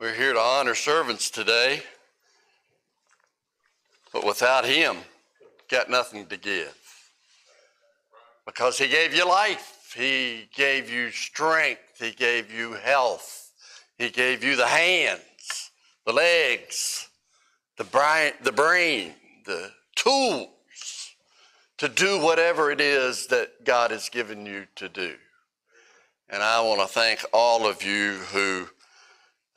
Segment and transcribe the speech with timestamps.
[0.00, 1.82] We're here to honor servants today,
[4.12, 4.98] but without Him,
[5.68, 6.72] got nothing to give.
[8.46, 13.50] Because He gave you life, He gave you strength, He gave you health,
[13.98, 15.72] He gave you the hands,
[16.06, 17.08] the legs,
[17.76, 19.14] the brain, the, brain,
[19.46, 20.46] the tools
[21.78, 25.16] to do whatever it is that God has given you to do.
[26.30, 28.68] And I want to thank all of you who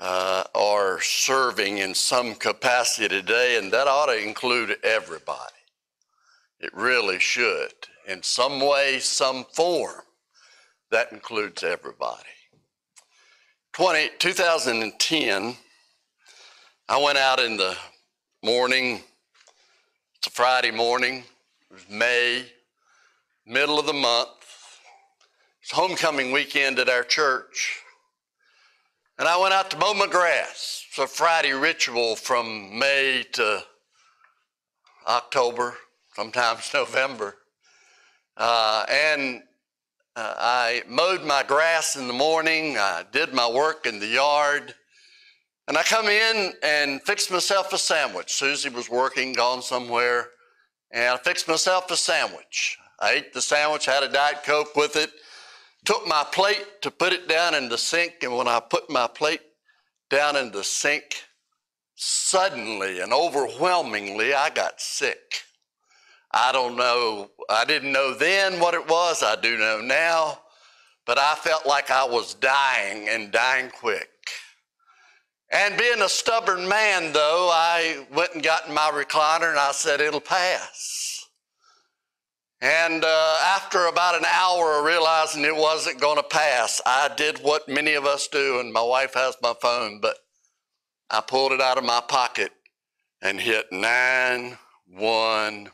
[0.02, 5.54] uh, are serving in some capacity today, and that ought to include everybody.
[6.60, 7.72] It really should.
[8.08, 10.02] In some way, some form,
[10.90, 12.24] that includes everybody.
[13.74, 15.56] 20, 2010,
[16.90, 17.78] I went out in the
[18.44, 19.02] morning,
[20.18, 21.24] it's a Friday morning,
[21.70, 22.46] it was May,
[23.46, 24.30] middle of the month.
[25.62, 27.82] It's homecoming weekend at our church.
[29.22, 30.84] And I went out to mow my grass.
[30.90, 33.64] It's a Friday ritual from May to
[35.08, 35.76] October,
[36.16, 37.36] sometimes November.
[38.36, 39.44] Uh, and
[40.16, 42.80] uh, I mowed my grass in the morning.
[42.80, 44.74] I did my work in the yard.
[45.68, 48.34] And I come in and fixed myself a sandwich.
[48.34, 50.30] Susie was working, gone somewhere.
[50.90, 52.76] And I fixed myself a sandwich.
[53.00, 55.12] I ate the sandwich, had a Diet Coke with it,
[55.86, 58.24] took my plate to put it down in the sink.
[58.24, 59.42] And when I put my plate
[60.10, 61.24] down in the sink,
[61.96, 65.44] suddenly and overwhelmingly, I got sick.
[66.32, 70.40] I don't know, I didn't know then what it was, I do know now,
[71.06, 74.08] but I felt like I was dying and dying quick.
[75.52, 79.74] And being a stubborn man, though, I went and got in my recliner and I
[79.74, 81.21] said, It'll pass.
[82.62, 87.40] And uh, after about an hour of realizing it wasn't going to pass, I did
[87.40, 90.18] what many of us do, and my wife has my phone, but
[91.10, 92.52] I pulled it out of my pocket
[93.22, 95.72] and hit 911.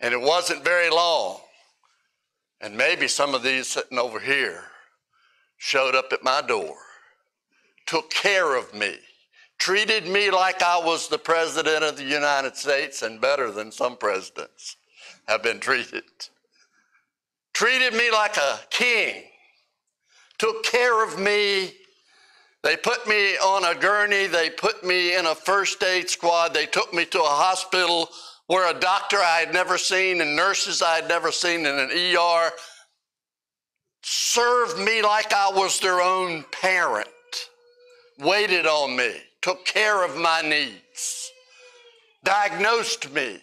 [0.00, 1.40] And it wasn't very long.
[2.60, 4.64] And maybe some of these sitting over here
[5.58, 6.74] showed up at my door
[7.88, 8.96] took care of me,
[9.58, 13.96] treated me like I was the President of the United States and better than some
[13.96, 14.76] presidents
[15.26, 16.04] have been treated.
[17.52, 19.24] Treated me like a king,
[20.38, 21.72] took care of me.
[22.62, 26.66] They put me on a gurney, they put me in a first aid squad, they
[26.66, 28.08] took me to a hospital
[28.46, 31.90] where a doctor I had never seen and nurses I had never seen in an
[31.90, 32.50] ER
[34.02, 37.08] served me like I was their own parent
[38.18, 41.30] waited on me, took care of my needs,
[42.24, 43.38] diagnosed me,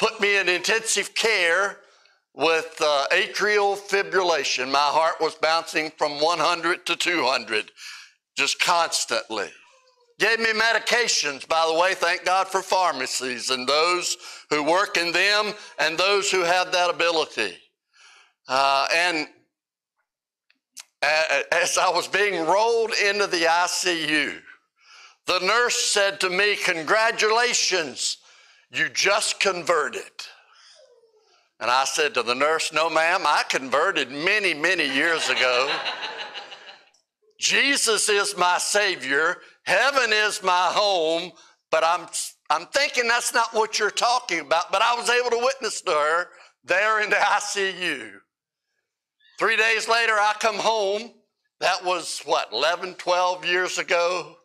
[0.00, 1.78] put me in intensive care
[2.34, 4.70] with uh, atrial fibrillation.
[4.70, 7.70] My heart was bouncing from 100 to 200
[8.36, 9.48] just constantly.
[10.18, 14.16] Gave me medications, by the way, thank God for pharmacies and those
[14.48, 17.54] who work in them and those who have that ability.
[18.48, 19.28] Uh, and
[21.52, 24.40] as I was being rolled into the ICU,
[25.26, 28.18] the nurse said to me, Congratulations,
[28.70, 30.02] you just converted.
[31.58, 35.70] And I said to the nurse, No, ma'am, I converted many, many years ago.
[37.38, 41.32] Jesus is my Savior, heaven is my home,
[41.70, 42.06] but I'm,
[42.48, 44.72] I'm thinking that's not what you're talking about.
[44.72, 46.28] But I was able to witness to her
[46.64, 48.12] there in the ICU.
[49.38, 51.12] Three days later, I come home.
[51.60, 54.36] That was what, 11, 12 years ago?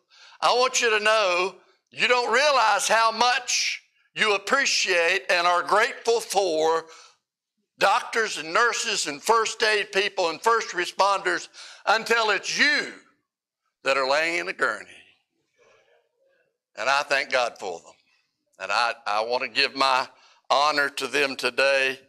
[0.42, 1.54] I want you to know
[1.92, 3.80] you don't realize how much
[4.16, 6.86] you appreciate and are grateful for
[7.78, 11.48] doctors and nurses and first aid people and first responders
[11.86, 12.92] until it's you
[13.84, 14.88] that are laying in a gurney.
[16.76, 17.92] And I thank God for them.
[18.58, 20.08] And I, I want to give my
[20.50, 22.00] honor to them today.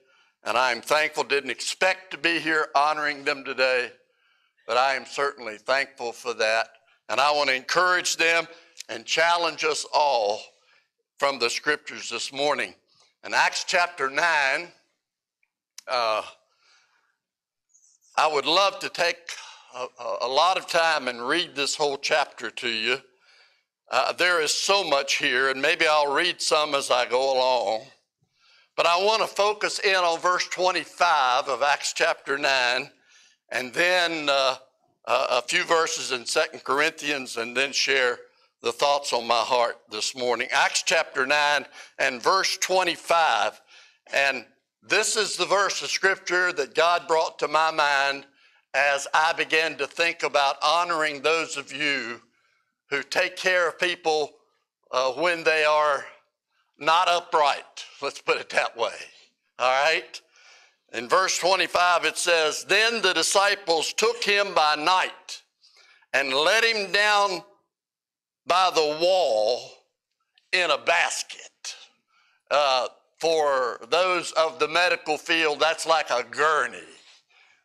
[0.44, 3.91] And I am thankful, didn't expect to be here honoring them today,
[4.67, 6.68] but I am certainly thankful for that.
[7.09, 8.47] And I want to encourage them
[8.89, 10.41] and challenge us all
[11.17, 12.73] from the scriptures this morning.
[13.25, 14.67] In Acts chapter 9,
[15.88, 16.21] uh,
[18.17, 19.17] I would love to take
[19.75, 19.88] a,
[20.21, 22.97] a, lot of time and read this whole chapter to you.
[23.91, 27.85] Uh, there is so much here, and maybe I'll read some as I go along.
[28.75, 32.89] But I want to focus in on verse 25 of Acts chapter 9
[33.53, 34.56] and then uh,
[35.05, 38.17] a few verses in Second Corinthians and then share
[38.61, 40.47] the thoughts on my heart this morning.
[40.51, 41.65] Acts chapter 9
[42.00, 43.61] and verse 25.
[44.13, 44.45] And
[44.81, 48.25] this is the verse of scripture that God brought to my mind
[48.73, 52.21] as I began to think about honoring those of you
[52.89, 54.31] who take care of people
[54.91, 56.06] uh, when they are
[56.79, 57.85] not upright.
[58.01, 58.94] Let's put it that way.
[59.59, 60.21] All right?
[60.94, 65.42] In verse 25, it says, Then the disciples took him by night
[66.13, 67.42] and let him down
[68.45, 69.72] by the wall
[70.51, 71.40] in a basket.
[72.51, 72.88] Uh,
[73.18, 76.78] for those of the medical field, that's like a gurney.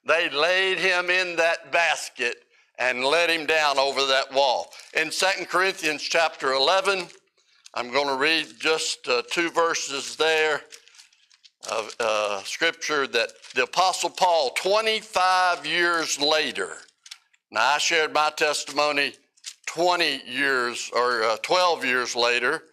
[0.07, 2.37] They laid him in that basket
[2.79, 4.71] and let him down over that wall.
[4.95, 7.09] In 2 Corinthians chapter 11,
[7.75, 10.63] I'm going to read just uh, two verses there
[11.71, 16.77] of uh, scripture that the Apostle Paul, 25 years later,
[17.51, 19.15] now I shared my testimony
[19.67, 22.65] 20 years or uh, 12 years later,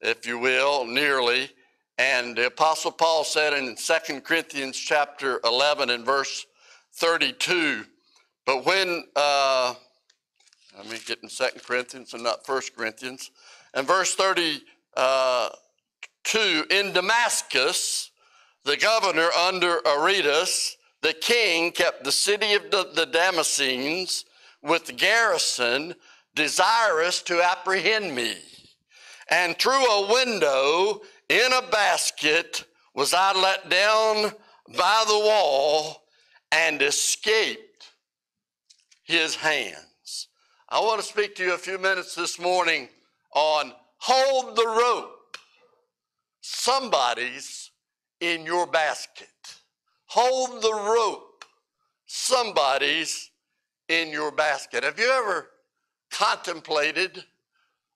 [0.00, 1.50] if you will, nearly.
[1.98, 6.46] And the Apostle Paul said in 2 Corinthians chapter 11 and verse
[6.94, 7.84] 32,
[8.46, 9.74] but when, uh,
[10.76, 13.30] let me get in 2 Corinthians and not 1 Corinthians,
[13.74, 14.60] and verse 32,
[16.70, 18.10] in Damascus,
[18.64, 24.24] the governor under Aretas, the king kept the city of the, Damascenes
[24.62, 25.94] with garrison,
[26.34, 28.36] desirous to apprehend me.
[29.30, 32.64] And through a window in a basket
[32.94, 34.32] was I let down
[34.76, 36.04] by the wall
[36.50, 37.90] and escaped
[39.02, 40.28] his hands.
[40.68, 42.88] I want to speak to you a few minutes this morning
[43.34, 45.36] on hold the rope.
[46.40, 47.70] Somebody's
[48.32, 49.28] in your basket.
[50.06, 51.44] Hold the rope.
[52.06, 53.30] Somebody's
[53.88, 54.84] in your basket.
[54.84, 55.48] Have you ever
[56.10, 57.24] contemplated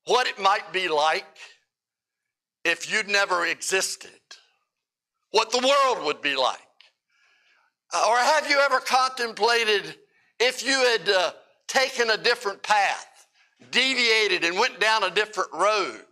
[0.07, 1.37] what it might be like
[2.65, 4.11] if you'd never existed?
[5.31, 6.59] What the world would be like?
[7.95, 9.97] Or have you ever contemplated
[10.41, 11.33] if you had uh,
[11.69, 13.27] taken a different path,
[13.71, 16.05] deviated, and went down a different road,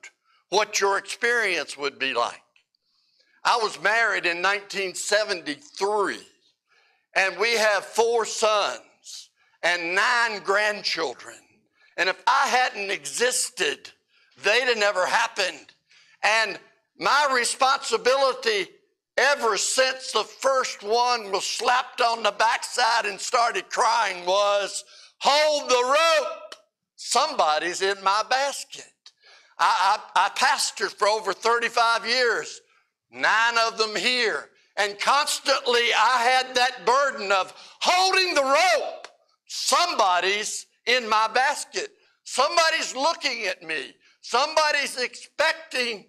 [0.48, 2.40] what your experience would be like?
[3.46, 6.18] I was married in 1973,
[7.14, 9.30] and we have four sons
[9.62, 11.36] and nine grandchildren.
[11.96, 13.88] And if I hadn't existed,
[14.42, 15.74] they'd have never happened.
[16.24, 16.58] And
[16.98, 18.66] my responsibility
[19.16, 24.82] ever since the first one was slapped on the backside and started crying was
[25.20, 26.56] hold the rope.
[26.96, 28.90] Somebody's in my basket.
[29.56, 32.60] I, I, I pastored for over 35 years
[33.10, 34.50] nine of them here.
[34.76, 39.08] And constantly I had that burden of holding the rope.
[39.46, 41.90] Somebody's in my basket.
[42.24, 43.94] Somebody's looking at me.
[44.20, 46.06] Somebody's expecting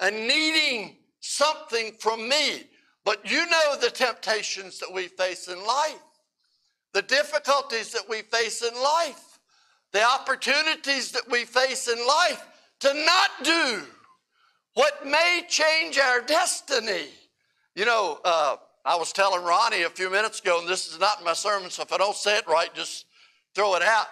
[0.00, 2.64] and needing something from me.
[3.04, 6.02] But you know the temptations that we face in life,
[6.92, 9.38] the difficulties that we face in life,
[9.92, 12.46] the opportunities that we face in life
[12.80, 13.82] to not do
[14.74, 17.06] what may change our destiny.
[17.74, 21.24] You know, uh, I was telling Ronnie a few minutes ago, and this is not
[21.24, 23.06] my sermon, so if I don't say it right, just
[23.54, 24.06] throw it out.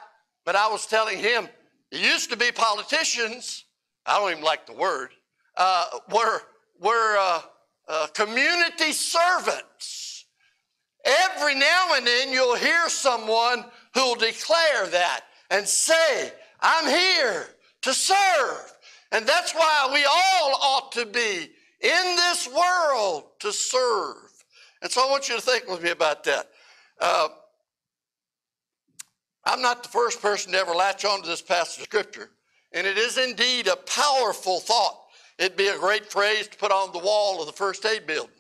[0.44, 1.48] But I was telling him,
[1.90, 3.64] it used to be politicians,
[4.04, 5.10] I don't even like the word,
[5.56, 6.42] uh, were,
[6.80, 7.40] were uh,
[7.88, 10.26] uh community servants.
[11.04, 13.64] Every now and then you'll hear someone
[13.94, 17.46] who'll declare that and say, I'm here
[17.82, 18.72] to serve.
[19.12, 21.50] And that's why we all ought to be
[21.80, 24.16] in this world to serve.
[24.82, 26.50] And so I want you to think with me about that.
[27.00, 27.28] Uh,
[29.44, 32.30] I'm not the first person to ever latch on to this passage of scripture,
[32.72, 35.06] and it is indeed a powerful thought.
[35.38, 38.30] It'd be a great phrase to put on the wall of the first aid building.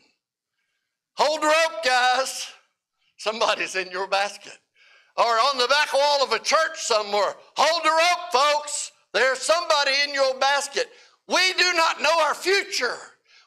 [1.14, 2.48] Hold the rope, guys.
[3.16, 4.58] Somebody's in your basket.
[5.16, 7.34] Or on the back wall of a church somewhere.
[7.56, 8.92] Hold the rope, folks.
[9.18, 10.86] There's somebody in your basket.
[11.26, 12.96] We do not know our future.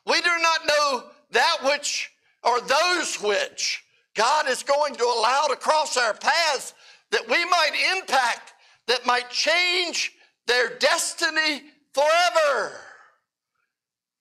[0.05, 2.11] We do not know that which
[2.43, 3.81] or those which
[4.13, 6.73] God is going to allow to cross our paths
[7.11, 8.51] that we might impact,
[8.87, 10.11] that might change
[10.45, 11.61] their destiny
[11.93, 12.73] forever.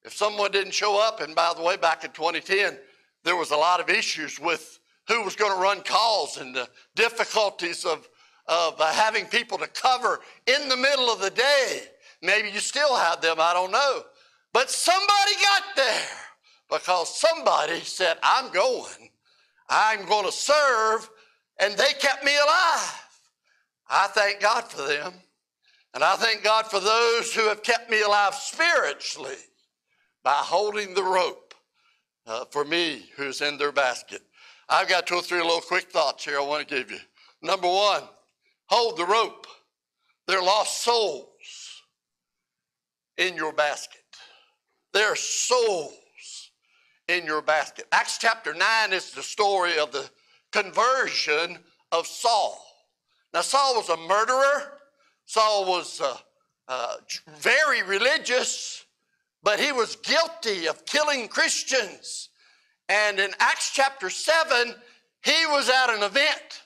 [0.05, 2.79] If someone didn't show up, and by the way, back in 2010,
[3.25, 4.79] there was a lot of issues with
[5.09, 8.09] who was going to run calls and the difficulties of
[8.51, 11.83] of uh, having people to cover in the middle of the day.
[12.21, 14.03] Maybe you still have them, I don't know.
[14.53, 16.09] But somebody got there
[16.69, 19.11] because somebody said, I'm going.
[19.69, 21.09] I'm going to serve,
[21.61, 23.07] and they kept me alive.
[23.89, 25.13] I thank God for them.
[25.95, 29.37] And I thank God for those who have kept me alive spiritually
[30.23, 31.55] by holding the rope
[32.27, 34.23] uh, for me who's in their basket.
[34.69, 36.99] I've got two or three little quick thoughts here I want to give you.
[37.43, 38.03] Number one,
[38.71, 39.47] hold the rope.
[40.27, 41.27] They're lost souls
[43.19, 44.01] in your basket.
[44.93, 46.51] There are souls
[47.09, 47.87] in your basket.
[47.93, 50.09] Acts chapter 9 is the story of the
[50.53, 51.59] conversion
[51.93, 52.65] of Saul.
[53.35, 54.79] Now, Saul was a murderer,
[55.27, 56.17] Saul was uh,
[56.69, 56.97] uh,
[57.39, 58.85] very religious,
[59.43, 62.31] but he was guilty of killing Christians.
[62.89, 64.75] And in Acts chapter 7,
[65.25, 66.63] he was at an event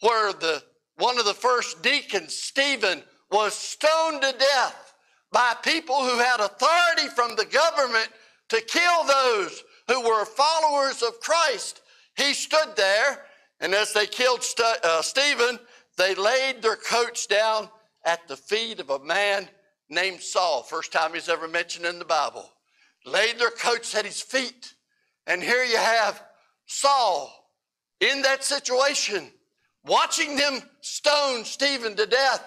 [0.00, 0.62] where the
[0.98, 4.94] one of the first deacons, Stephen, was stoned to death
[5.32, 8.08] by people who had authority from the government
[8.48, 11.82] to kill those who were followers of Christ.
[12.16, 13.22] He stood there,
[13.60, 15.58] and as they killed St- uh, Stephen,
[15.96, 17.68] they laid their coats down
[18.04, 19.48] at the feet of a man
[19.88, 20.62] named Saul.
[20.62, 22.48] First time he's ever mentioned in the Bible.
[23.04, 24.74] Laid their coats at his feet.
[25.26, 26.22] And here you have
[26.66, 27.32] Saul
[28.00, 29.30] in that situation,
[29.84, 32.44] watching them stone Stephen to death.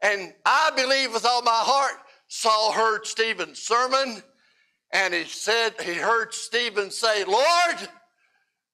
[0.00, 4.22] And I believe with all my heart, Saul heard Stephen's sermon
[4.92, 7.88] and he said, he heard Stephen say, Lord,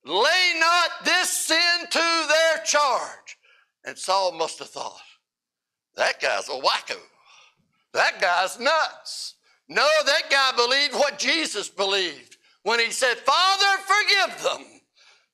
[0.05, 3.39] lay not this sin to their charge.
[3.85, 5.01] And Saul must have thought,
[5.97, 6.99] that guy's a wacko.
[7.95, 9.35] That guy's nuts.
[9.69, 14.65] No, that guy believed what Jesus believed when he said, Father, forgive them,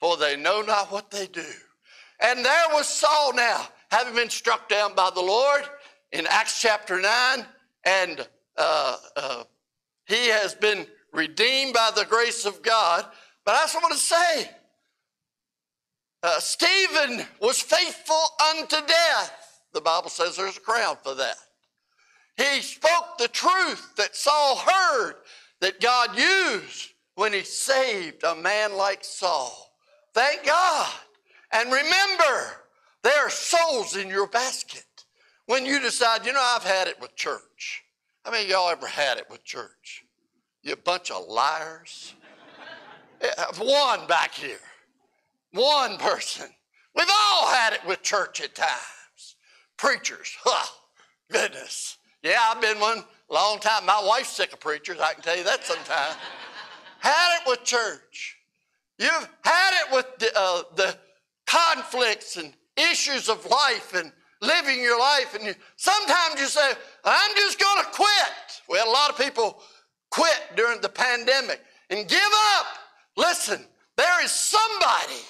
[0.01, 1.45] for they know not what they do.
[2.21, 5.63] And there was Saul now, having been struck down by the Lord
[6.13, 7.45] in Acts chapter 9,
[7.85, 9.45] and uh, uh,
[10.07, 13.05] he has been redeemed by the grace of God.
[13.45, 14.51] But I just want to say,
[16.23, 19.61] uh, Stephen was faithful unto death.
[19.73, 21.37] The Bible says there's a crown for that.
[22.37, 25.15] He spoke the truth that Saul heard
[25.61, 29.71] that God used when he saved a man like Saul.
[30.15, 30.93] Thank God.
[31.55, 32.57] And remember,
[33.05, 34.85] there are souls in your basket.
[35.47, 37.85] When you decide, you know, I've had it with church.
[38.25, 40.05] I mean, y'all ever had it with church?
[40.63, 42.15] You bunch of liars.
[43.59, 44.59] One back here.
[45.53, 46.49] One person.
[46.97, 49.37] We've all had it with church at times.
[49.77, 50.67] Preachers, huh,
[51.31, 51.99] goodness.
[52.23, 53.85] Yeah, I've been one long time.
[53.85, 56.17] My wife's sick of preachers, I can tell you that sometime.
[57.01, 58.39] had it with church.
[58.99, 60.97] You've had it with the, uh, the
[61.47, 65.35] conflicts and issues of life and living your life.
[65.35, 66.73] And you, sometimes you say,
[67.05, 68.61] I'm just going to quit.
[68.69, 69.61] Well, a lot of people
[70.11, 71.61] quit during the pandemic
[71.91, 72.21] and give
[72.57, 72.67] up.
[73.17, 73.65] Listen,
[73.97, 75.21] there is somebody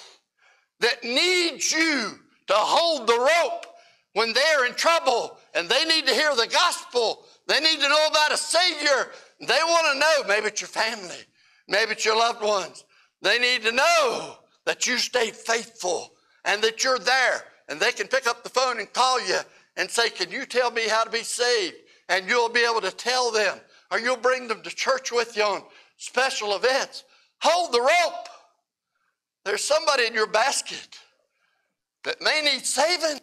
[0.79, 3.65] that needs you to hold the rope
[4.13, 7.23] when they're in trouble and they need to hear the gospel.
[7.47, 9.11] They need to know about a Savior.
[9.39, 11.17] They want to know, maybe it's your family,
[11.67, 12.85] maybe it's your loved ones.
[13.21, 18.07] They need to know that you stay faithful and that you're there and they can
[18.07, 19.39] pick up the phone and call you
[19.77, 21.75] and say, Can you tell me how to be saved?
[22.09, 23.59] And you'll be able to tell them,
[23.91, 25.63] or you'll bring them to church with you on
[25.97, 27.03] special events.
[27.41, 28.27] Hold the rope.
[29.43, 30.99] There's somebody in your basket
[32.03, 33.17] that may need saving.
[33.17, 33.21] A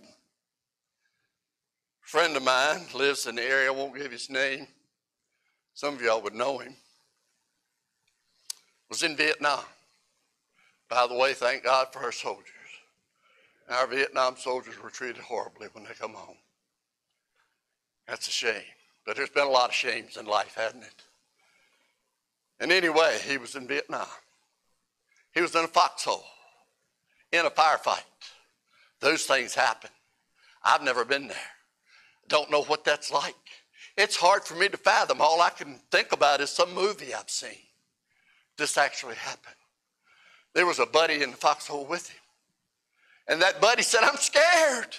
[2.03, 4.67] friend of mine lives in the area, I won't give his name.
[5.75, 6.75] Some of y'all would know him.
[8.91, 9.61] Was in Vietnam.
[10.93, 12.53] By the way, thank God for our soldiers.
[13.71, 16.37] Our Vietnam soldiers were treated horribly when they come home.
[18.07, 18.61] That's a shame.
[19.07, 21.03] But there's been a lot of shames in life, hasn't it?
[22.61, 24.07] And anyway, he was in Vietnam.
[25.35, 26.27] He was in a foxhole,
[27.33, 28.03] in a firefight.
[29.01, 29.91] Those things happen.
[30.63, 31.37] I've never been there.
[32.29, 33.35] Don't know what that's like.
[33.97, 35.23] It's hard for me to fathom.
[35.23, 37.57] All I can think about is some movie I've seen.
[38.59, 39.57] This actually happened.
[40.55, 42.19] There was a buddy in the foxhole with him.
[43.29, 44.97] And that buddy said, I'm scared.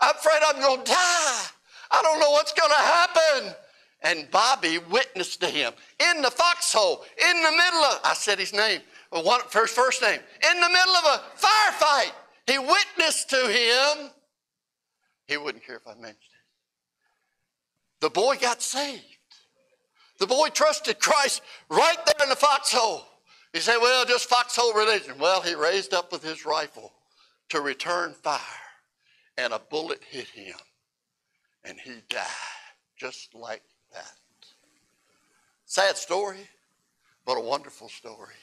[0.00, 1.44] I'm afraid I'm going to die.
[1.90, 3.54] I don't know what's going to happen.
[4.02, 8.52] And Bobby witnessed to him in the foxhole, in the middle of, I said his
[8.52, 8.80] name,
[9.12, 12.12] uh, one, first, first name, in the middle of a firefight.
[12.46, 14.10] He witnessed to him.
[15.26, 18.00] He wouldn't care if I mentioned it.
[18.00, 19.02] The boy got saved.
[20.18, 23.04] The boy trusted Christ right there in the foxhole.
[23.52, 25.14] He said, Well, just foxhole religion.
[25.18, 26.92] Well, he raised up with his rifle
[27.48, 28.40] to return fire,
[29.36, 30.56] and a bullet hit him,
[31.64, 32.26] and he died
[32.98, 33.62] just like
[33.92, 34.12] that.
[35.64, 36.48] Sad story,
[37.24, 38.34] but a wonderful story.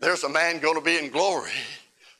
[0.00, 1.52] There's a man going to be in glory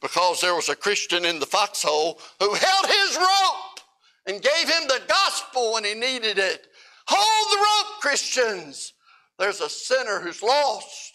[0.00, 3.80] because there was a Christian in the foxhole who held his rope
[4.26, 6.68] and gave him the gospel when he needed it.
[7.06, 8.94] Hold the rope, Christians.
[9.38, 11.13] There's a sinner who's lost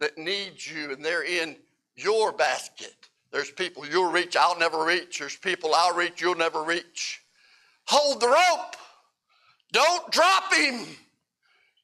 [0.00, 1.56] that needs you, and they're in
[1.94, 2.94] your basket.
[3.32, 5.18] There's people you'll reach, I'll never reach.
[5.18, 7.22] There's people I'll reach, you'll never reach.
[7.86, 8.76] Hold the rope.
[9.72, 10.86] Don't drop him.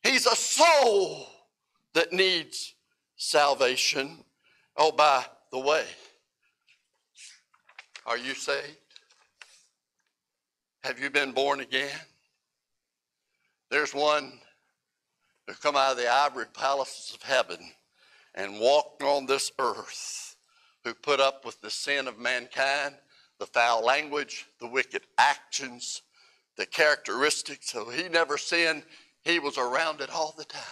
[0.02, 1.26] He's a soul
[1.94, 2.74] that needs
[3.16, 4.24] salvation.
[4.76, 5.84] Oh, by the way,
[8.06, 8.78] are you saved?
[10.82, 11.90] Have you been born again?
[13.70, 14.32] There's one
[15.46, 17.58] who come out of the ivory palaces of heaven
[18.34, 20.36] and walked on this earth
[20.84, 22.94] who put up with the sin of mankind,
[23.38, 26.02] the foul language, the wicked actions,
[26.56, 27.70] the characteristics.
[27.70, 28.82] So he never sinned.
[29.22, 30.62] He was around it all the time.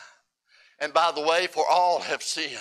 [0.81, 2.57] And by the way, for all have sinned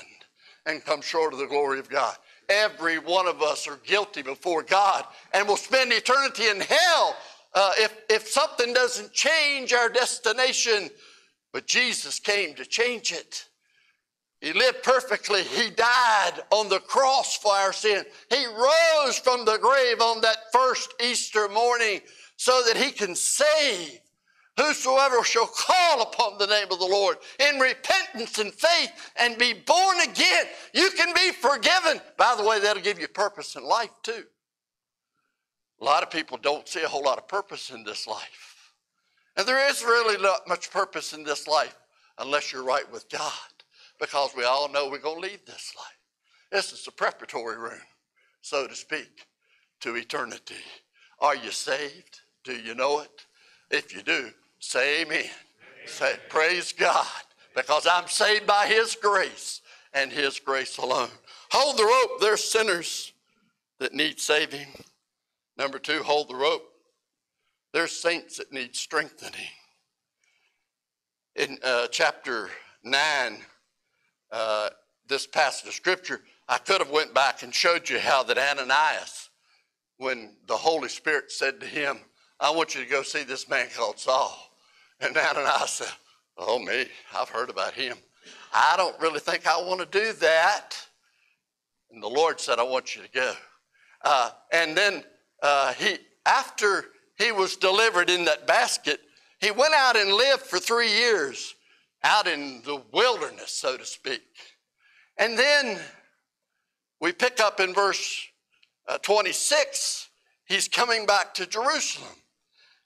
[0.65, 2.15] and come short of the glory of God.
[2.49, 7.15] Every one of us are guilty before God and will spend eternity in hell
[7.53, 10.89] uh, if, if something doesn't change our destination.
[11.53, 13.45] But Jesus came to change it.
[14.41, 15.43] He lived perfectly.
[15.43, 18.05] He died on the cross for our sin.
[18.29, 21.99] He rose from the grave on that first Easter morning
[22.37, 23.99] so that he can save
[24.57, 29.53] whosoever shall call upon the name of the Lord in repentance and faith and be
[29.53, 30.45] born again.
[30.73, 32.01] You can be forgiven.
[32.17, 34.23] By the way, that'll give you purpose in life too.
[35.81, 38.73] A lot of people don't see a whole lot of purpose in this life.
[39.37, 41.75] And there is really not much purpose in this life
[42.17, 43.31] unless you're right with God
[43.99, 45.85] because we all know we're going to leave this life.
[46.51, 47.81] This is the preparatory room,
[48.41, 49.27] so to speak,
[49.81, 50.55] to eternity.
[51.19, 52.21] Are you saved?
[52.43, 53.25] Do you know it?
[53.69, 55.19] If you do, say amen.
[55.19, 55.29] amen.
[55.85, 57.05] Say, praise God,
[57.55, 59.61] because I'm saved by His grace
[59.93, 61.09] and His grace alone.
[61.51, 62.21] Hold the rope.
[62.21, 63.13] There's sinners
[63.79, 64.67] that need saving.
[65.57, 66.63] Number two, hold the rope.
[67.73, 69.39] There's saints that need strengthening.
[71.35, 72.49] In uh, chapter
[72.83, 73.37] 9,
[74.31, 74.69] uh,
[75.07, 79.29] this passage of scripture, I could have went back and showed you how that Ananias,
[79.97, 81.99] when the Holy Spirit said to him,
[82.39, 84.37] I want you to go see this man called Saul.
[85.01, 85.91] And Ananias said,
[86.37, 87.97] Oh, me, I've heard about him.
[88.53, 90.75] I don't really think I want to do that.
[91.91, 93.33] And the Lord said, I want you to go.
[94.03, 95.03] Uh, and then
[95.43, 96.85] uh, he, after
[97.17, 99.01] he was delivered in that basket,
[99.41, 101.55] he went out and lived for three years
[102.03, 104.21] out in the wilderness, so to speak.
[105.17, 105.79] And then
[107.01, 108.27] we pick up in verse
[108.87, 110.09] uh, 26,
[110.45, 112.09] he's coming back to Jerusalem.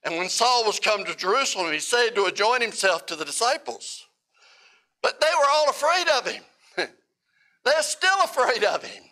[0.03, 4.05] And when Saul was come to Jerusalem, he said to join himself to the disciples.
[5.01, 6.43] But they were all afraid of him.
[7.63, 9.03] They're still afraid of him.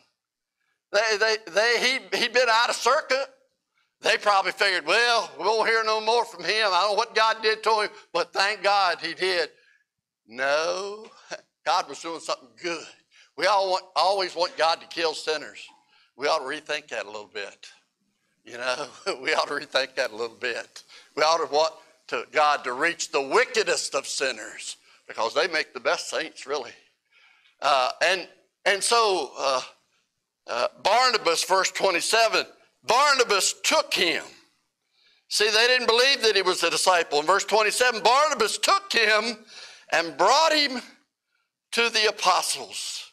[0.91, 3.27] They, they, they, he, he'd been out of circuit.
[4.01, 6.67] They probably figured, well, we won't hear no more from him.
[6.67, 9.49] I don't know what God did to him, but thank God he did.
[10.31, 11.07] No,
[11.65, 12.85] God was doing something good.
[13.35, 15.59] We all want, always want God to kill sinners.
[16.15, 17.67] We ought to rethink that a little bit.
[18.45, 18.87] You know,
[19.21, 20.83] we ought to rethink that a little bit.
[21.17, 21.73] We ought to want
[22.07, 26.71] to God to reach the wickedest of sinners because they make the best saints, really.
[27.61, 28.25] Uh, and
[28.65, 29.61] and so uh,
[30.47, 32.45] uh, Barnabas, verse 27,
[32.87, 34.23] Barnabas took him.
[35.27, 37.19] See, they didn't believe that he was a disciple.
[37.19, 39.39] In verse 27, Barnabas took him
[39.91, 40.81] and brought him
[41.71, 43.11] to the apostles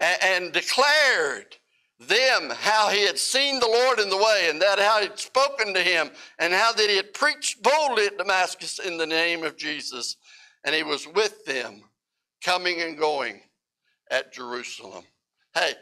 [0.00, 1.56] and, and declared
[2.00, 5.18] them how he had seen the Lord in the way and that how he had
[5.18, 9.42] spoken to him and how that he had preached boldly at Damascus in the name
[9.42, 10.16] of Jesus.
[10.64, 11.82] And he was with them
[12.44, 13.40] coming and going
[14.10, 15.04] at Jerusalem.
[15.54, 15.72] Hey,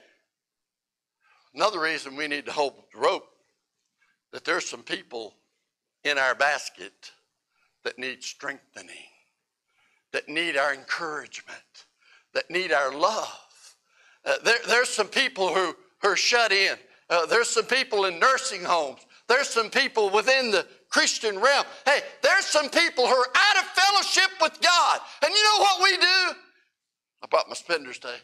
[1.54, 3.28] another reason we need to hold the rope
[4.32, 5.34] that there's some people
[6.04, 7.12] in our basket
[7.84, 9.06] that need strengthening
[10.16, 11.84] that need our encouragement,
[12.32, 13.76] that need our love.
[14.24, 16.74] Uh, there, there's some people who, who are shut in.
[17.10, 19.00] Uh, there's some people in nursing homes.
[19.28, 21.66] There's some people within the Christian realm.
[21.84, 25.00] Hey, there's some people who are out of fellowship with God.
[25.22, 26.06] And you know what we do?
[27.22, 28.16] I brought my spenders today.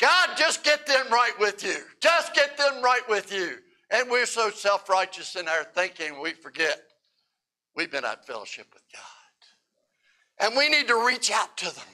[0.00, 1.76] God, just get them right with you.
[2.00, 3.58] Just get them right with you.
[3.92, 6.82] And we're so self righteous in our thinking, we forget
[7.76, 9.23] we've been out of fellowship with God.
[10.44, 11.84] And we need to reach out to them.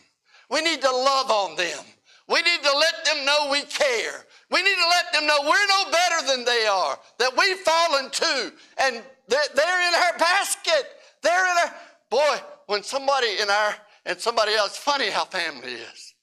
[0.51, 1.85] We need to love on them.
[2.27, 4.25] We need to let them know we care.
[4.51, 8.11] We need to let them know we're no better than they are, that we've fallen
[8.11, 8.51] too,
[8.83, 10.85] and that they're in our basket.
[11.23, 11.75] They're in our,
[12.11, 12.37] boy,
[12.67, 16.15] when somebody in our, and somebody else, funny how family is.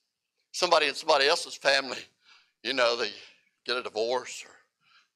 [0.52, 2.00] Somebody in somebody else's family,
[2.62, 3.12] you know, they
[3.66, 4.52] get a divorce or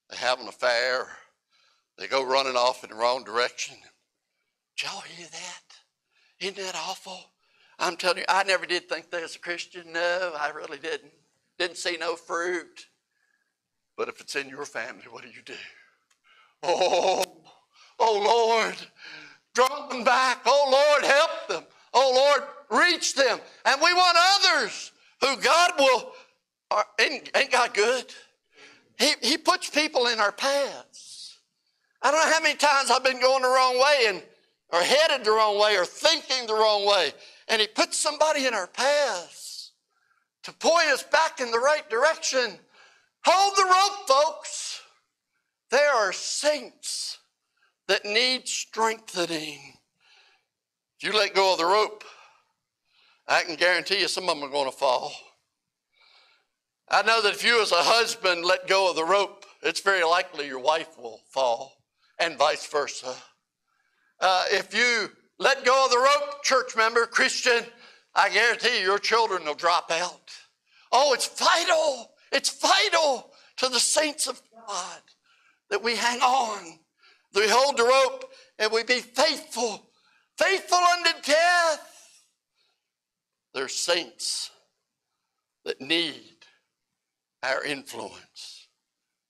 [0.10, 1.10] they have an affair, or
[1.97, 3.76] they go running off in the wrong direction.
[4.78, 5.70] Did y'all hear that?
[6.41, 7.19] Isn't that awful?
[7.77, 9.93] I'm telling you, I never did think that as a Christian.
[9.93, 11.12] No, I really didn't.
[11.60, 12.88] didn't see no fruit.
[13.95, 15.54] But if it's in your family, what do you do?
[16.63, 17.23] Oh,
[17.99, 18.75] oh Lord,
[19.54, 20.41] draw them back.
[20.45, 21.63] Oh Lord, help them.
[21.93, 22.34] Oh
[22.71, 23.39] Lord, reach them.
[23.65, 26.12] And we want others who God will,
[26.71, 28.06] are, ain't, ain't God good?
[28.97, 31.38] He, he puts people in our paths.
[32.01, 34.23] I don't know how many times I've been going the wrong way and
[34.71, 37.13] or headed the wrong way or thinking the wrong way.
[37.47, 39.71] And he puts somebody in our paths
[40.43, 42.60] to point us back in the right direction.
[43.25, 44.81] Hold the rope, folks.
[45.69, 47.19] There are saints
[47.88, 49.73] that need strengthening.
[50.99, 52.03] If you let go of the rope,
[53.27, 55.13] I can guarantee you some of them are going to fall.
[56.89, 60.03] I know that if you, as a husband, let go of the rope, it's very
[60.03, 61.73] likely your wife will fall,
[62.19, 63.15] and vice versa.
[64.21, 67.63] Uh, if you let go of the rope, church member, Christian,
[68.13, 70.31] I guarantee you your children will drop out.
[70.91, 72.12] Oh, it's vital.
[72.31, 75.01] It's vital to the saints of God
[75.71, 76.79] that we hang on,
[77.34, 79.88] that we hold the rope, and we be faithful,
[80.38, 82.23] faithful unto death.
[83.53, 84.51] There's saints
[85.65, 86.45] that need
[87.41, 88.67] our influence.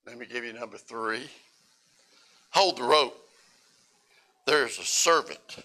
[0.06, 1.28] Let me give you number three.
[2.50, 3.21] Hold the rope.
[4.46, 5.64] There's a servant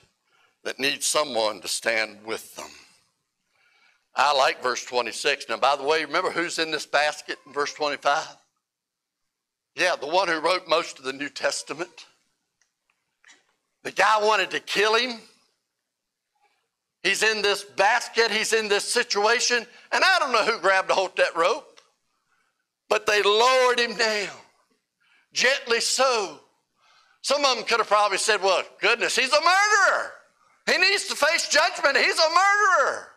[0.63, 2.69] that needs someone to stand with them.
[4.15, 5.47] I like verse 26.
[5.49, 8.25] Now, by the way, remember who's in this basket in verse 25?
[9.75, 12.07] Yeah, the one who wrote most of the New Testament.
[13.83, 15.19] The guy wanted to kill him.
[17.03, 20.93] He's in this basket, he's in this situation, and I don't know who grabbed a
[20.93, 21.79] hold of that rope.
[22.89, 24.35] But they lowered him down,
[25.31, 26.39] gently so.
[27.27, 30.11] Some of them could have probably said, Well, goodness, he's a murderer.
[30.65, 31.97] He needs to face judgment.
[31.97, 33.07] He's a murderer.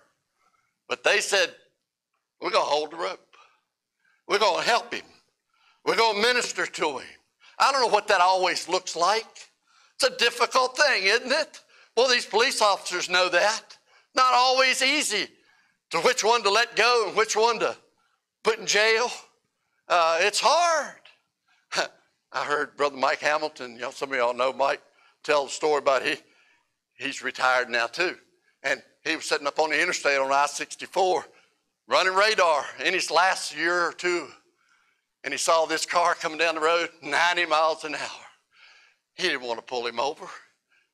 [0.88, 1.54] But they said,
[2.40, 3.36] We're going to hold the rope.
[4.26, 5.04] We're going to help him.
[5.84, 7.06] We're going to minister to him.
[7.60, 9.28] I don't know what that always looks like.
[9.94, 11.60] It's a difficult thing, isn't it?
[11.96, 13.78] Well, these police officers know that.
[14.16, 15.28] Not always easy
[15.90, 17.76] to which one to let go and which one to
[18.42, 19.08] put in jail.
[19.88, 20.99] Uh, it's hard.
[22.32, 24.80] I heard Brother Mike Hamilton, know, some of y'all know Mike,
[25.24, 26.16] tell the story about he,
[26.94, 28.16] he's retired now too.
[28.62, 31.24] And he was sitting up on the interstate on I 64
[31.88, 34.28] running radar in his last year or two.
[35.24, 38.24] And he saw this car coming down the road 90 miles an hour.
[39.14, 40.26] He didn't want to pull him over.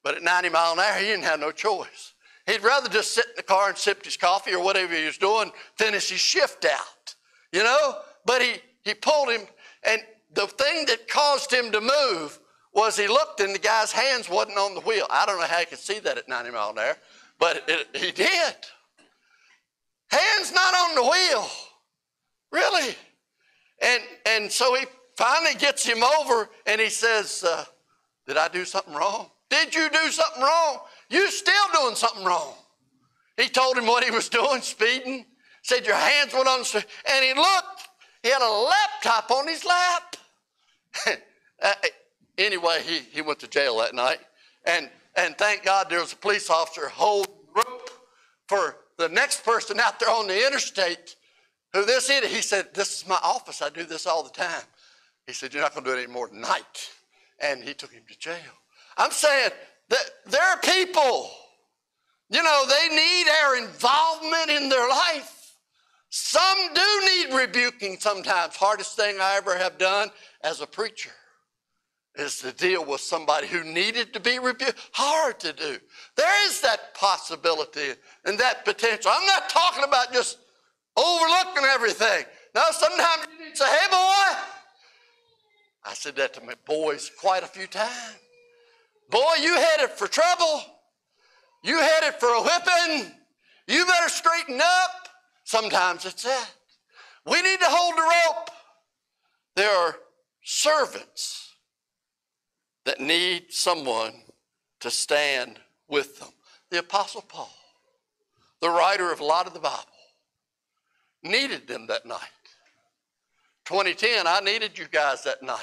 [0.02, 2.14] But at 90 miles an hour, he didn't have no choice.
[2.46, 5.18] He'd rather just sit in the car and sip his coffee or whatever he was
[5.18, 7.14] doing, finish his shift out.
[7.52, 7.96] You know?
[8.24, 9.42] But he, he pulled him,
[9.84, 10.00] and
[10.34, 12.38] the thing that caused him to move
[12.72, 15.06] was he looked and the guy's hands wasn't on the wheel.
[15.10, 16.96] I don't know how he could see that at 90 mile an hour,
[17.38, 18.54] but it, he did.
[20.08, 21.48] Hands not on the wheel,
[22.52, 22.94] really.
[23.82, 24.86] And and so he
[25.16, 27.64] finally gets him over, and he says, uh,
[28.26, 29.30] "Did I do something wrong?
[29.50, 30.78] Did you do something wrong?
[31.10, 32.54] You still doing something wrong?"
[33.36, 35.26] He told him what he was doing, speeding.
[35.62, 36.60] Said your hands went on,
[37.10, 37.86] and he looked
[38.26, 40.15] he had a laptop on his lap.
[41.62, 41.72] Uh,
[42.36, 44.18] anyway, he, he went to jail that night.
[44.66, 47.90] And, and thank God there was a police officer holding rope
[48.46, 51.16] for the next person out there on the interstate
[51.72, 52.26] who this is.
[52.26, 53.62] He said, This is my office.
[53.62, 54.62] I do this all the time.
[55.26, 56.90] He said, You're not going to do it anymore tonight.
[57.40, 58.34] And he took him to jail.
[58.96, 59.50] I'm saying
[59.88, 61.30] that there are people,
[62.30, 65.35] you know, they need our involvement in their life.
[66.18, 68.56] Some do need rebuking sometimes.
[68.56, 70.08] Hardest thing I ever have done
[70.42, 71.10] as a preacher
[72.14, 74.78] is to deal with somebody who needed to be rebuked.
[74.92, 75.76] Hard to do.
[76.16, 77.92] There is that possibility
[78.24, 79.10] and that potential.
[79.14, 80.38] I'm not talking about just
[80.96, 82.24] overlooking everything.
[82.54, 84.38] No, sometimes you need to say, hey, boy.
[85.84, 88.16] I said that to my boys quite a few times.
[89.10, 90.62] Boy, you headed for trouble.
[91.62, 93.12] You headed for a whipping.
[93.68, 95.05] You better straighten up.
[95.46, 96.50] Sometimes it's that.
[97.24, 98.50] We need to hold the rope.
[99.54, 99.96] There are
[100.42, 101.54] servants
[102.84, 104.12] that need someone
[104.80, 106.30] to stand with them.
[106.72, 107.54] The Apostle Paul,
[108.60, 109.84] the writer of a lot of the Bible,
[111.22, 112.18] needed them that night.
[113.66, 115.60] 2010, I needed you guys that night.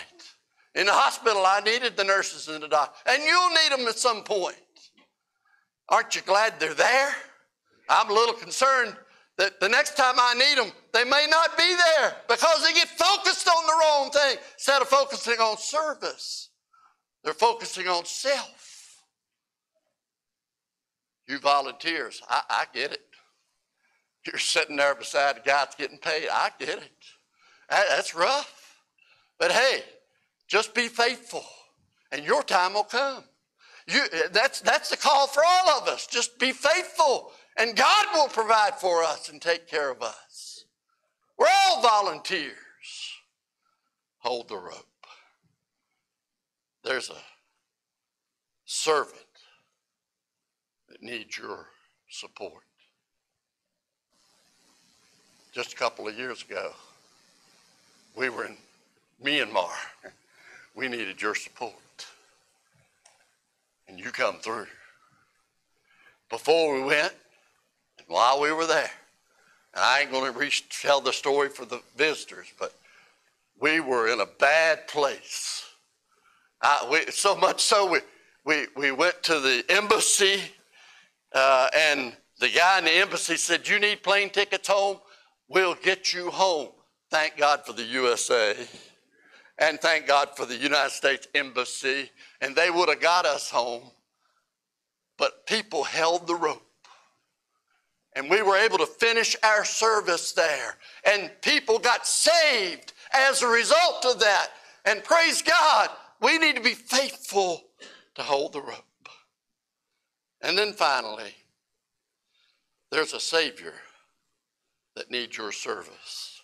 [0.75, 3.03] In the hospital, I needed the nurses and the doctors.
[3.05, 4.55] And you'll need them at some point.
[5.89, 7.13] Aren't you glad they're there?
[7.89, 8.95] I'm a little concerned
[9.37, 12.87] that the next time I need them, they may not be there because they get
[12.87, 16.49] focused on the wrong thing instead of focusing on service.
[17.23, 19.03] They're focusing on self.
[21.27, 23.01] You volunteers, I, I get it.
[24.25, 26.27] You're sitting there beside a guy that's getting paid.
[26.31, 26.91] I get it.
[27.69, 28.77] That's rough.
[29.39, 29.83] But hey,
[30.47, 31.43] just be faithful,
[32.11, 33.23] and your time will come.
[33.87, 36.07] You, that's, that's the call for all of us.
[36.07, 40.65] Just be faithful, and God will provide for us and take care of us.
[41.37, 42.53] We're all volunteers.
[44.19, 44.85] Hold the rope.
[46.83, 47.21] There's a
[48.65, 49.19] servant
[50.89, 51.67] that needs your
[52.09, 52.63] support.
[55.51, 56.71] Just a couple of years ago,
[58.15, 58.57] we were in
[59.23, 59.69] Myanmar.
[60.75, 62.07] We needed your support.
[63.87, 64.65] And you come through.
[66.31, 67.13] Before we went,
[68.13, 68.91] while we were there,
[69.73, 72.75] and I ain't going to tell the story for the visitors, but
[73.59, 75.65] we were in a bad place.
[76.61, 77.99] I, we, so much so, we,
[78.45, 80.41] we, we went to the embassy,
[81.33, 84.97] uh, and the guy in the embassy said, You need plane tickets home?
[85.49, 86.69] We'll get you home.
[87.09, 88.55] Thank God for the USA.
[89.57, 92.09] And thank God for the United States Embassy.
[92.41, 93.83] And they would have got us home.
[95.17, 96.63] But people held the rope.
[98.15, 100.75] And we were able to finish our service there.
[101.05, 104.49] And people got saved as a result of that.
[104.85, 105.89] And praise God,
[106.21, 107.63] we need to be faithful
[108.15, 109.09] to hold the rope.
[110.41, 111.33] And then finally,
[112.91, 113.73] there's a Savior
[114.95, 116.41] that needs your service.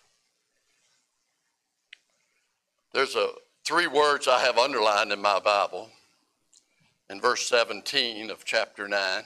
[2.92, 3.28] There's a
[3.64, 5.90] three words I have underlined in my Bible
[7.08, 9.22] in verse 17 of chapter 9.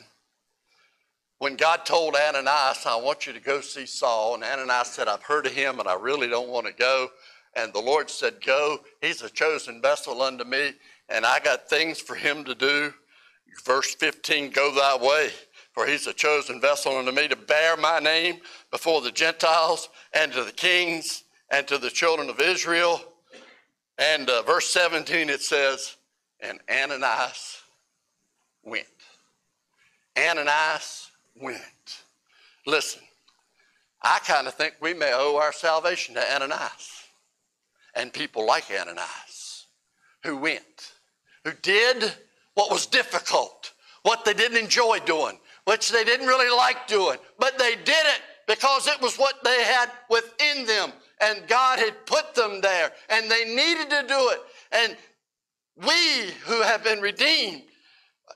[1.45, 5.23] When God told Ananias, I want you to go see Saul, and Ananias said, I've
[5.23, 7.09] heard of him and I really don't want to go.
[7.55, 8.79] And the Lord said, Go.
[9.03, 10.73] He's a chosen vessel unto me,
[11.11, 12.95] and I got things for him to do.
[13.67, 15.33] Verse 15, go thy way,
[15.75, 18.39] for he's a chosen vessel unto me to bear my name
[18.71, 23.03] before the Gentiles and to the kings and to the children of Israel.
[23.99, 25.99] And uh, verse 17 it says,
[26.41, 27.59] and Ananias
[28.65, 28.87] went.
[30.17, 32.05] Ananias went.
[32.67, 33.03] Listen,
[34.03, 37.05] I kind of think we may owe our salvation to Ananias
[37.95, 39.67] and people like Ananias
[40.23, 40.93] who went,
[41.45, 42.13] who did
[42.55, 47.59] what was difficult, what they didn't enjoy doing, which they didn't really like doing, but
[47.59, 52.35] they did it because it was what they had within them and God had put
[52.35, 54.41] them there and they needed to do it.
[54.73, 54.97] And
[55.77, 57.63] we who have been redeemed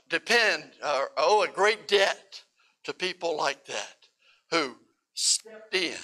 [0.09, 2.43] depend or owe a great debt
[2.89, 3.97] to people like that
[4.51, 4.75] who
[5.13, 5.99] stepped in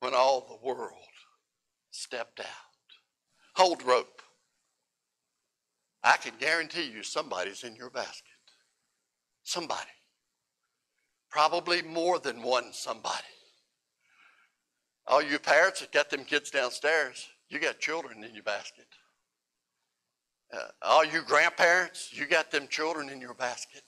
[0.00, 0.96] when all the world
[1.90, 2.46] stepped out.
[3.56, 4.22] Hold rope.
[6.02, 8.24] I can guarantee you somebody's in your basket.
[9.42, 9.90] Somebody.
[11.30, 13.22] Probably more than one somebody.
[15.06, 18.86] All you parents that got them kids downstairs, you got children in your basket.
[20.54, 23.84] Uh, all you grandparents, you got them children in your basket.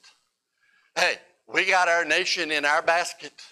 [0.97, 3.43] Hey, we got our nation in our basket.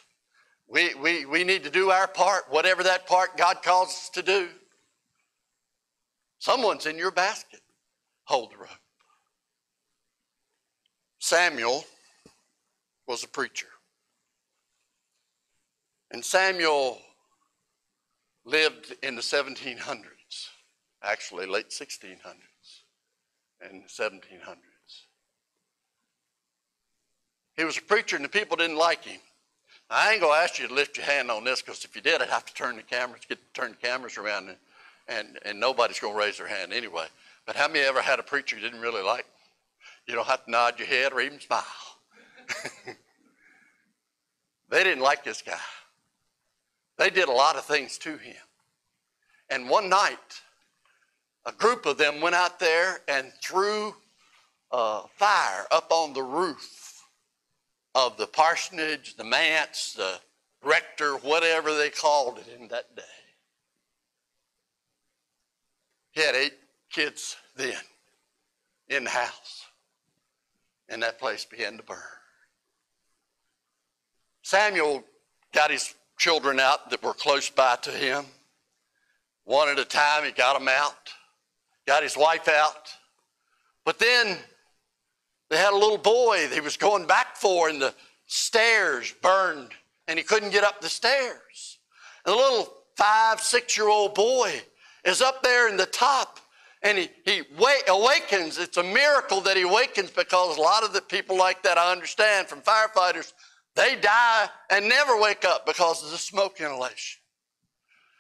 [0.69, 4.23] We, we, we need to do our part, whatever that part God calls us to
[4.23, 4.49] do.
[6.39, 7.61] Someone's in your basket.
[8.25, 8.69] Hold the rope.
[11.19, 11.85] Samuel
[13.07, 13.69] was a preacher.
[16.11, 16.99] And Samuel
[18.45, 20.49] lived in the 1700s,
[21.03, 22.17] actually late 1600s
[23.61, 24.72] and 1700s.
[27.57, 29.21] He was a preacher and the people didn't like him.
[29.91, 32.23] I ain't gonna ask you to lift your hand on this because if you did,
[32.23, 34.57] I'd have to turn the cameras, get turn the cameras around, and,
[35.07, 37.07] and, and nobody's gonna raise their hand anyway.
[37.47, 39.27] But how many ever had a preacher you didn't really like?
[40.07, 41.63] You don't have to nod your head or even smile.
[44.71, 45.59] they didn't like this guy.
[46.97, 48.37] They did a lot of things to him.
[49.51, 50.41] And one night,
[51.45, 53.95] a group of them went out there and threw
[54.71, 56.82] uh, fire up on the roof
[57.95, 60.19] of the parsonage, the manse, the
[60.63, 63.03] rector, whatever they called it in that day.
[66.13, 66.55] He had eight
[66.91, 67.75] kids then
[68.89, 69.67] in the house,
[70.89, 71.99] and that place began to burn.
[74.43, 75.05] Samuel
[75.53, 78.25] got his children out that were close by to him.
[79.45, 81.11] One at a time, he got them out,
[81.87, 82.91] got his wife out.
[83.85, 84.39] But then
[85.53, 87.95] they had a little boy he was going back for, and the
[88.27, 89.73] stairs burned,
[90.09, 91.79] and he couldn't get up the stairs.
[92.25, 94.63] And the little five, six year old boy
[95.05, 96.41] is up there in the top,
[96.83, 97.43] and he, he
[97.89, 98.59] awakens.
[98.59, 101.93] It's a miracle that he awakens because a lot of the people like that, I
[101.93, 103.33] understand from firefighters,
[103.75, 107.22] They die and never wake up because of the smoke inhalation.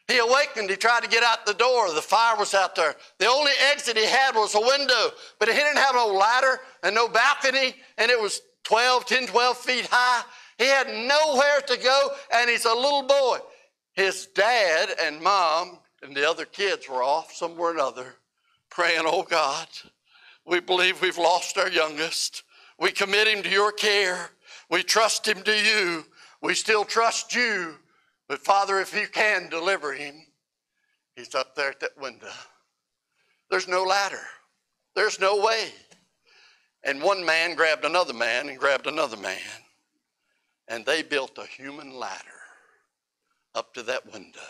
[0.08, 1.92] He awakened, he tried to get out the door.
[1.92, 2.96] The fire was out there.
[3.18, 6.94] The only exit he had was a window, but he didn't have no ladder and
[6.94, 10.22] no balcony, and it was 12, 10, 12 feet high.
[10.58, 13.38] He had nowhere to go, and he's a little boy.
[13.94, 18.14] His dad and mom and the other kids were off somewhere or another
[18.70, 19.68] praying, Oh God,
[20.46, 22.42] we believe we've lost our youngest.
[22.78, 24.30] We commit him to your care.
[24.70, 26.04] We trust him to you.
[26.40, 27.76] We still trust you.
[28.32, 30.14] But Father, if you can deliver him,
[31.16, 32.32] he's up there at that window.
[33.50, 34.22] There's no ladder,
[34.96, 35.68] there's no way.
[36.82, 39.36] And one man grabbed another man and grabbed another man,
[40.66, 42.40] and they built a human ladder
[43.54, 44.40] up to that window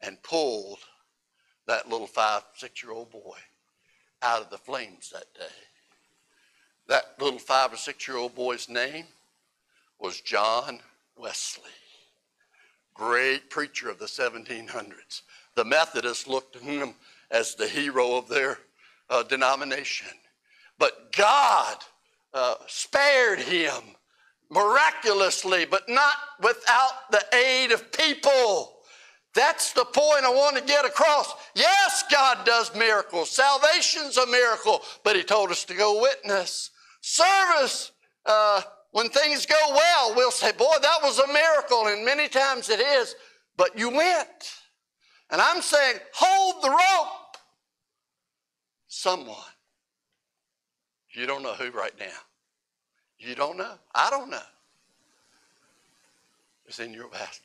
[0.00, 0.78] and pulled
[1.66, 3.36] that little five, six year old boy
[4.22, 5.54] out of the flames that day.
[6.88, 9.04] That little five or six year old boy's name
[9.98, 10.80] was John
[11.18, 11.68] Wesley,
[12.94, 15.22] great preacher of the 1700s.
[15.56, 16.94] The Methodists looked to him
[17.30, 18.58] as the hero of their
[19.10, 20.08] uh, denomination.
[20.78, 21.76] But God
[22.32, 23.82] uh, spared him
[24.50, 28.72] miraculously, but not without the aid of people.
[29.34, 31.34] That's the point I want to get across.
[31.54, 33.30] Yes, God does miracles.
[33.30, 36.70] Salvation's a miracle, but He told us to go witness.
[37.00, 37.90] Service,
[38.26, 38.62] uh,
[38.94, 42.78] when things go well, we'll say, Boy, that was a miracle, and many times it
[42.78, 43.16] is,
[43.56, 44.54] but you went.
[45.30, 47.36] And I'm saying, hold the rope.
[48.86, 49.36] Someone.
[51.10, 52.06] You don't know who right now.
[53.18, 53.72] You don't know.
[53.96, 54.38] I don't know.
[56.66, 57.40] It's in your basket.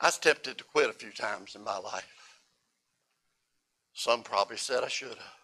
[0.00, 2.38] I was tempted to quit a few times in my life.
[3.94, 5.40] Some probably said I should have.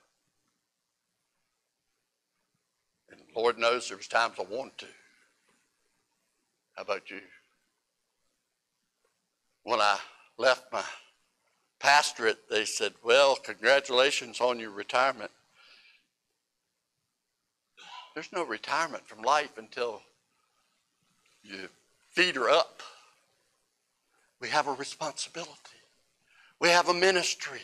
[3.10, 4.86] And Lord knows there was times I wanted to.
[6.74, 7.20] How about you?
[9.62, 9.98] When I
[10.38, 10.82] left my
[11.78, 15.30] pastorate, they said, Well, congratulations on your retirement.
[18.14, 20.00] There's no retirement from life until
[21.42, 21.68] your
[22.12, 22.82] feet are up.
[24.40, 25.52] We have a responsibility.
[26.58, 27.60] We have a ministry.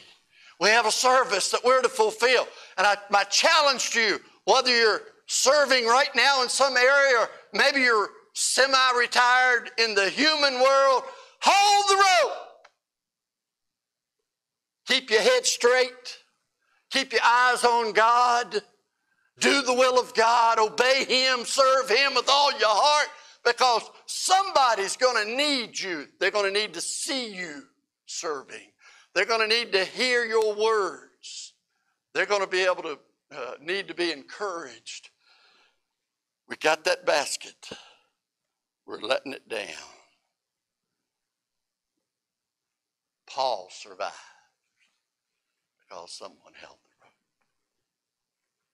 [0.61, 2.47] We have a service that we're to fulfill.
[2.77, 7.29] And I, my challenge to you, whether you're serving right now in some area or
[7.53, 11.03] maybe you're semi retired in the human world,
[11.41, 12.39] hold the rope.
[14.87, 16.19] Keep your head straight.
[16.91, 18.63] Keep your eyes on God.
[19.39, 20.59] Do the will of God.
[20.59, 21.45] Obey Him.
[21.45, 23.09] Serve Him with all your heart
[23.45, 26.07] because somebody's going to need you.
[26.21, 27.63] They're going to need to see you
[28.07, 28.71] serving.
[29.15, 31.55] They're going to need to hear your words.
[32.15, 32.99] They're going to be able to
[33.35, 35.11] uh, need to be encouraged.
[36.53, 37.71] We got that basket.
[38.87, 39.89] We're letting it down.
[43.27, 44.13] Paul survived
[45.81, 46.77] because someone held.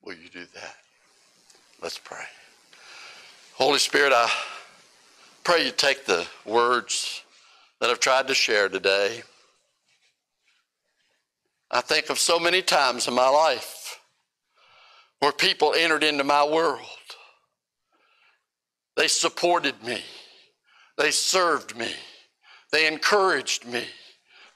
[0.03, 0.75] Will you do that?
[1.81, 2.25] Let's pray.
[3.55, 4.29] Holy Spirit, I
[5.45, 7.23] pray you take the words
[7.81, 9.23] that I've tried to share today.
[11.71, 14.01] I think of so many times in my life
[15.21, 16.85] where people entered into my world.
[18.99, 20.03] They supported me.
[20.97, 21.93] They served me.
[22.73, 23.85] They encouraged me.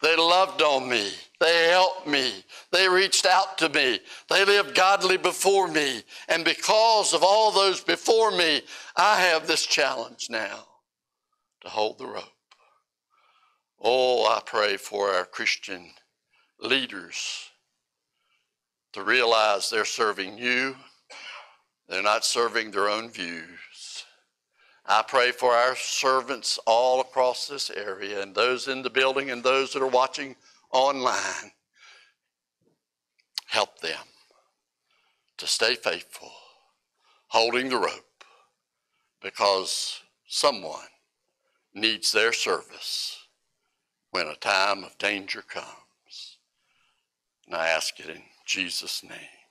[0.03, 1.13] They loved on me.
[1.39, 2.45] They helped me.
[2.73, 4.01] They reached out to me.
[4.29, 6.03] They lived godly before me.
[6.29, 8.63] And because of all those before me,
[8.97, 10.65] I have this challenge now
[11.61, 12.25] to hold the rope.
[13.81, 15.89] Oh, I pray for our Christian
[16.59, 17.49] leaders
[18.93, 20.75] to realize they're serving you,
[21.89, 23.61] they're not serving their own views.
[24.87, 29.43] I pray for our servants all across this area and those in the building and
[29.43, 30.35] those that are watching
[30.71, 31.53] online.
[33.47, 34.05] Help them
[35.39, 36.33] to stay faithful,
[37.29, 38.25] holding the rope,
[39.21, 40.89] because someone
[41.75, 43.19] needs their service
[44.11, 46.39] when a time of danger comes.
[47.47, 49.42] And I ask it in Jesus' name.